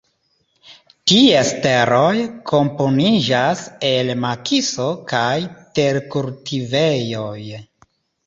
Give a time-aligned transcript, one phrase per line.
[1.09, 2.13] Ties teroj
[2.51, 3.61] komponiĝas
[3.91, 5.37] el makiso kaj
[5.81, 7.39] terkultivejoj.